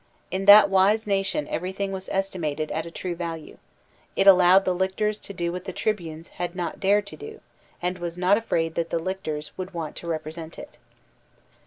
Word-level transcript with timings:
In 0.31 0.45
that 0.45 0.67
wise 0.71 1.05
nation 1.05 1.47
everything 1.49 1.91
was 1.91 2.09
estimated 2.09 2.71
at 2.71 2.87
a 2.87 2.89
true 2.89 3.13
value; 3.15 3.59
it 4.15 4.25
allowed 4.25 4.65
the 4.65 4.73
lictors 4.73 5.19
to 5.19 5.31
do 5.31 5.51
what 5.51 5.65
the 5.65 5.71
tribunes 5.71 6.29
had 6.41 6.55
not 6.55 6.79
dared 6.79 7.05
to 7.05 7.15
do, 7.15 7.39
and 7.83 7.99
was 7.99 8.17
not 8.17 8.35
afraid 8.35 8.73
that 8.73 8.89
the 8.89 8.97
lictors 8.97 9.51
would 9.59 9.75
want 9.75 9.95
to 9.97 10.09
represent 10.09 10.57
it. 10.57 10.79